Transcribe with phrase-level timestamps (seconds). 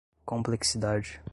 [0.25, 1.21] complexidade